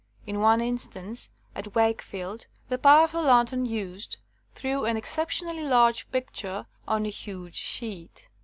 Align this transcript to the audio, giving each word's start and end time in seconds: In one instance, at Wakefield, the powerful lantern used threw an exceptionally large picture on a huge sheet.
In 0.25 0.39
one 0.39 0.61
instance, 0.61 1.29
at 1.55 1.75
Wakefield, 1.75 2.47
the 2.69 2.79
powerful 2.79 3.21
lantern 3.21 3.67
used 3.67 4.17
threw 4.55 4.83
an 4.85 4.97
exceptionally 4.97 5.61
large 5.63 6.09
picture 6.09 6.65
on 6.87 7.05
a 7.05 7.09
huge 7.09 7.53
sheet. 7.53 8.27